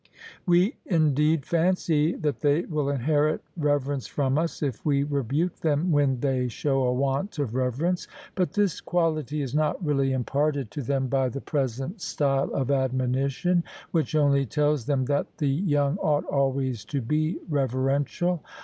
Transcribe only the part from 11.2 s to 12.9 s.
the present style of